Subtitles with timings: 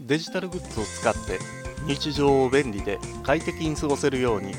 [0.00, 1.38] デジタルグッズを使って
[1.86, 4.52] 日常を便利で快適に過ごせるように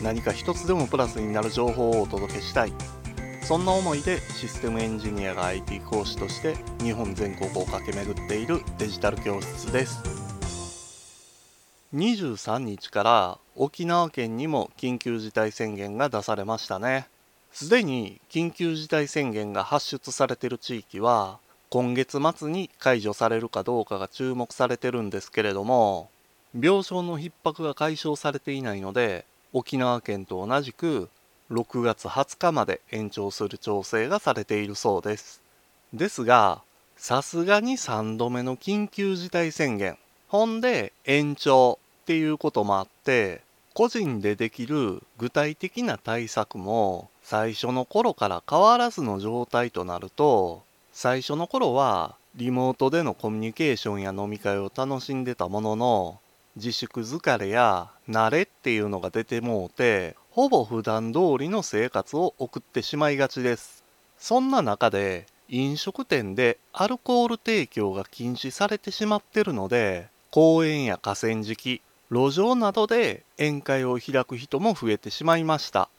[0.00, 2.72] 何か一つでもプラスになる情報をお届けしたい。
[3.42, 10.02] そんな思いでシステムエンジニアが IT 講師として日本全国を駆け巡っているデジタル教室です。
[11.94, 17.08] 23日から沖縄県にも緊急事態宣言が出されましたね。
[17.52, 21.38] すでに緊急事態宣言が発出されている地域は
[21.68, 26.10] 今月末に解除されるかどうかが注目されてるんですけれども
[26.54, 31.08] 病床の逼迫が解消されていないので沖縄県と同じく
[31.50, 35.40] 6月20日まで延長する調整がされているそうです。
[35.94, 36.62] ですが
[36.96, 39.98] さすがに3度目の緊急事態宣言
[40.28, 43.42] ほんで延長っていうこともあって
[43.74, 50.62] 個人でできる具体的な対策も最初の頃から変わらずの状態となると
[50.98, 56.20] 最初の頃はリモートでのコミュニケーションや飲み会を楽しんでたものの
[56.56, 63.84] 自粛疲れや慣れっていうのが出てもうてほぼ普段通りの生活を送ってしまいがちです。
[64.16, 75.90] そんな中で飲食店でアルコール提供が禁止されてしまってるので公園や河川敷路上などで宴会を開く人も増えてしまいました。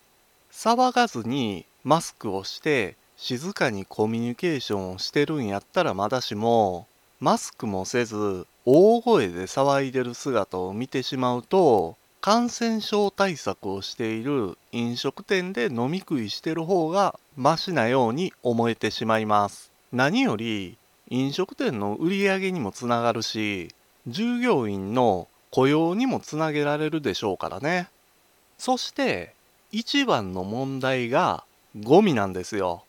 [0.51, 6.87] 騒がずにマスクをして静かにコミュニケーションをしてるんやったらまだしも
[7.19, 19.71] マスクもせず大声で騒いでる姿を見てしまうと感染症対策をしている飲食店で飲み食いしてる方がマシなように思えてしまいます。
[19.91, 20.77] 何より
[21.09, 23.69] 飲食店の売り上げにもつながるし
[24.07, 27.87] 従業員の雇用にもつなげられるでしょうからね。
[28.59, 29.33] そして
[29.71, 31.43] 一番の問題が
[31.79, 32.83] ゴミなんですよ。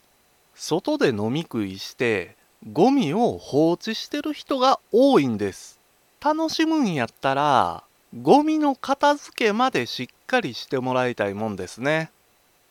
[0.61, 2.35] 外で飲み食いして
[2.73, 5.79] ゴミを放置してる人が多いんです。
[6.21, 7.85] 楽しむんやったら
[8.21, 12.11] ゴミの片付けまでしっかりしてもらいたいもんですね。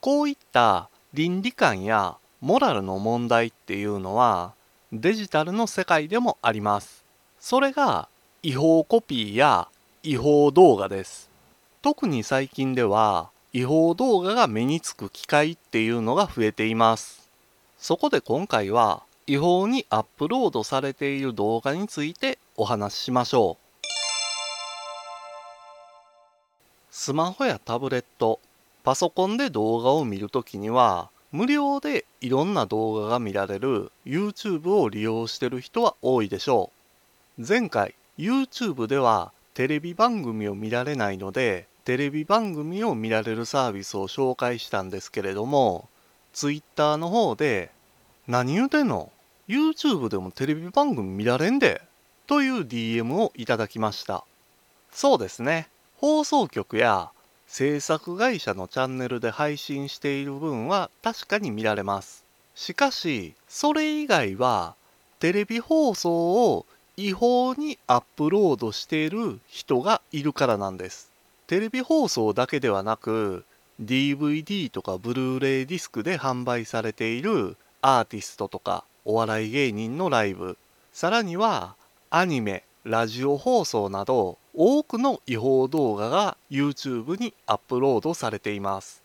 [0.01, 4.53] こういった倫理観やモラルの問題っていうのは
[4.91, 7.05] デジタルの世界でもあります。
[7.39, 8.09] それが
[8.43, 9.69] 違法コピーや
[10.03, 11.29] 違法動画です。
[11.81, 17.26] 特に最近では違法動画が目につく機会っていうのが増えています。
[17.77, 23.67] そこで今回は違法にアップロードされている動画についてお話ししましょう。
[26.89, 28.39] スマホやタブレット
[28.83, 36.71] パソコンで動画を見るときには無料でいろんな動画が見られる YouTube を利用してる人は多いでしょ
[37.37, 37.45] う。
[37.47, 45.87] 前回 YouTube ではテレビ番組を見られないのでテレビ番組を見られるサービスを紹介したんですけれども
[46.37, 47.71] Twitter の方で
[48.27, 49.11] 何言うてんの
[49.47, 51.81] ？YouTube でもテレビ番組見られんで
[52.27, 54.23] という DM をいただきました。
[54.91, 55.67] そうですね。
[55.95, 57.09] 放送局や
[57.47, 62.23] 制作会社のチャンネルで配信している分は確かに見られます。
[62.53, 64.75] しかしそれ以外は
[65.17, 71.09] テレビ放送を違法にアップロードしている人がいるからなんです。
[71.47, 73.43] テレビ放送だけではなく
[73.81, 80.57] DVD とかブルーレイディスクで販売されているアーティストとかお笑い芸人のライブ。
[80.91, 81.75] さらには
[82.09, 89.03] アニメラジオ放送など多くの違法動画が YouTube にアップロードされています。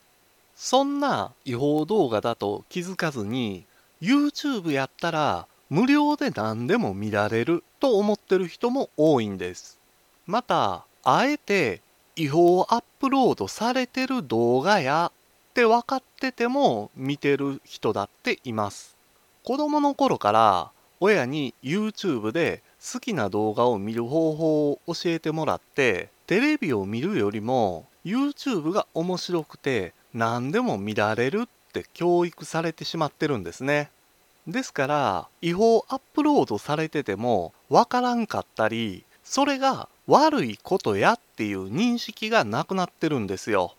[0.54, 3.64] そんな違法動画だと気づかずに
[4.00, 9.78] YouTube やったら無料で何でも見られると思ってる人も多いんです。
[10.26, 11.82] またあえて
[12.14, 15.10] 違法アップロードされてる動画や
[15.50, 18.96] って分かってても見てる人だっています。
[19.44, 22.62] 子供の頃から親に YouTube で
[22.92, 33.90] 好きな動画を見る方法を教えてもらってテレビを見るよりも YouTube が面白くて何でも見られるって教育されてしまってるんですね。
[34.46, 43.74] ですから違法アップロードされててもわからんかったりそれが悪いことやっていう認識がなくなってるんですよ。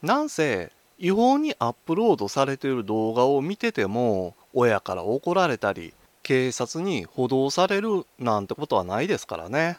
[0.00, 5.92] なんせ違法にアップロードされてる動画を見てても親から怒られたり
[6.22, 9.78] 警察に補導されるなんてことはないですからね。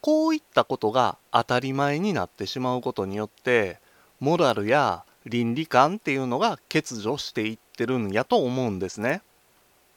[0.00, 3.78] こういったことが当たり前になってしまうことによって
[4.20, 9.20] モラルや倫理観っていうのが欠如していってるんやと思うんですね。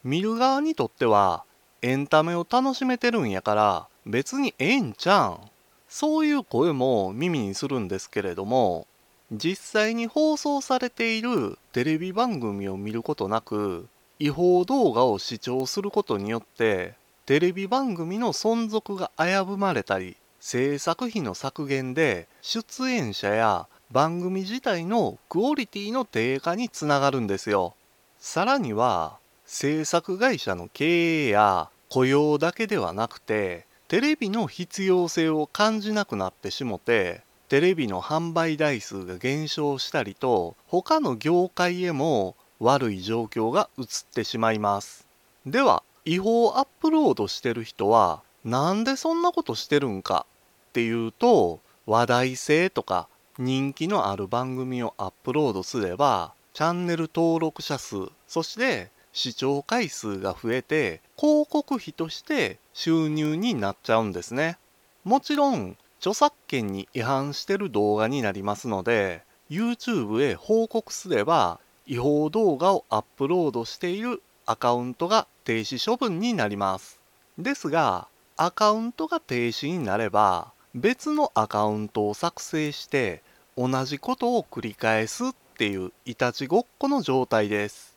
[0.03, 1.45] 見る側にとっては
[1.81, 5.39] エンタメを楽しめてるんやから別にええんちゃん？
[5.87, 8.87] そういう声も耳にするんですけれども
[9.31, 16.95] 実際に放送されているテレビ番組を見ることなく違法動画を視聴することによって
[17.27, 27.75] テレビ番組の存続が危ぶまれたり制作費の削減で出演者や番組自体のクオリティの低下につながるんですよ。
[28.17, 45.07] さらには制作会社の経営や雇用だけではなくてテレビの必要性を感じなくなってしもてテレビの販売台数が減少したりと他の業界へも悪い状況が移ってしまいます。
[45.47, 50.27] では違法アップロードしてる人はなんでそんなことしてるんか？
[50.69, 53.07] っていうと話題性とか
[53.39, 57.95] 人気のある番組をアップロードすればチャンネル登録者数
[58.27, 64.57] そして視聴回数が増えて広告費として収入になっちゃうんですね。
[65.03, 76.99] もちろん著作権に違反してる動画になりますので YouTube へ報告すれば違法動画をアップロードしているアカウントが停止処分になります。
[77.37, 78.07] ですが
[78.37, 83.21] アカウントが停止になれば別のアカウントを作成して
[83.57, 87.88] 同じことを繰り返すっていういたちごっこの状態です。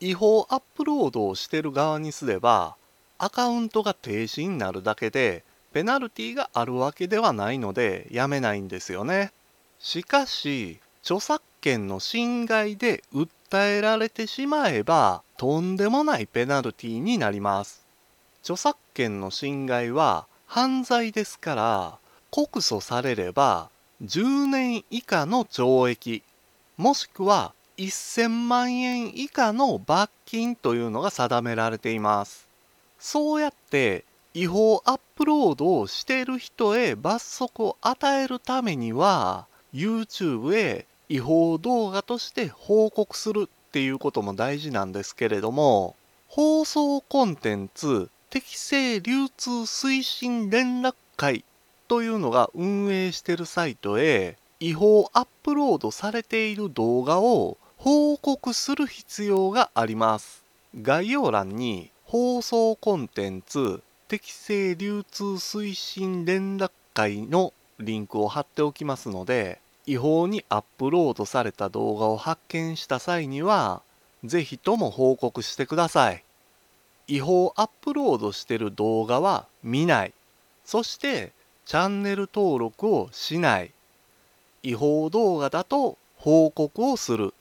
[0.00, 2.76] 違法アップロードをしてる側にすれば
[3.18, 5.42] アカウントが停止になるだけで
[5.72, 9.32] ペナルティがあるわけではないのでやめないんですよね。
[9.80, 17.84] しかし著作権の侵害で訴えられてしまえばとんでもないペナルティになります。
[18.42, 21.98] 著作権の侵害は犯罪ですから
[22.30, 23.68] 告訴されれば
[24.04, 26.22] 10年以下の懲役
[26.76, 27.52] もしくは
[27.84, 32.48] 1000万円以下の罰金というのが定められています。
[32.98, 34.04] そうやって
[34.34, 45.96] 違法アップロードをしている人へ罰則を与えるためには YouTube へ違法動画として報告するっていうことも大事なんですけれども
[46.28, 51.44] 放送コンテンツ適正流通推進連絡会
[51.88, 60.44] というのが運営しているサイトへ違法アップロードされている動画を報告する必要があります
[60.82, 73.80] 概要欄に放送コンテンツ適正流通推進連絡会のリンクを貼っておきますので違法にアップロードされた動画を発見した際には、
[74.22, 76.22] ぜひとも報告してください。
[77.06, 80.12] 違法アップロードしてる動画は見ない。
[80.66, 81.32] そして
[81.64, 83.72] チャンネル登録をしない。
[84.62, 87.32] 違法動画だと報告をする。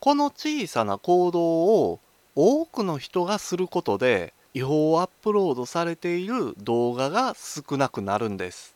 [0.00, 2.00] この小さな行動を
[2.34, 8.74] 多くの人がすることで違法アップロードされている動画が少なくなるんです。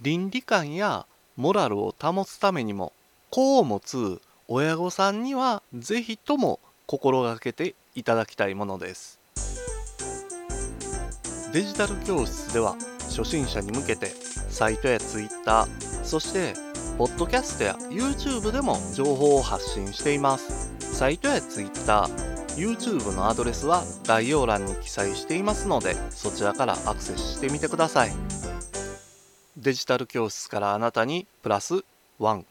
[0.00, 2.92] 倫理観やモラルを保つためにも
[3.30, 9.18] 子を持つ親御さんには是非とも心がけていただきたいものです
[11.52, 16.54] デジタル教室では初心者に向けてサイトやツイッターそして
[16.96, 20.72] ポッドキャストや YouTube でも情報を発信しています。
[20.78, 28.12] サイトやツイッター YouTube のアドレスは概要欄に記載していますのでそちらからアクセスしてみてください。
[29.56, 31.84] デジタル教室からあなたにプラス
[32.20, 32.44] 1